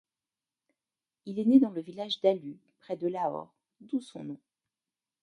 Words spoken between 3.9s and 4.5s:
son nom.